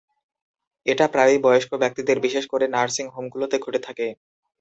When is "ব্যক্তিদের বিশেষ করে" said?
1.77-2.65